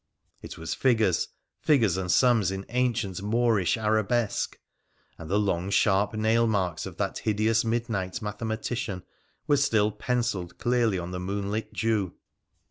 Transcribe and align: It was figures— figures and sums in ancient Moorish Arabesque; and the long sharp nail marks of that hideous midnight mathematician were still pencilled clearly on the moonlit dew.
It 0.41 0.57
was 0.57 0.73
figures— 0.73 1.27
figures 1.59 1.95
and 1.95 2.11
sums 2.11 2.49
in 2.49 2.65
ancient 2.69 3.21
Moorish 3.21 3.77
Arabesque; 3.77 4.57
and 5.19 5.29
the 5.29 5.37
long 5.37 5.69
sharp 5.69 6.15
nail 6.15 6.47
marks 6.47 6.87
of 6.87 6.97
that 6.97 7.19
hideous 7.19 7.63
midnight 7.63 8.19
mathematician 8.19 9.03
were 9.45 9.57
still 9.57 9.91
pencilled 9.91 10.57
clearly 10.57 10.97
on 10.97 11.11
the 11.11 11.19
moonlit 11.19 11.71
dew. 11.71 12.15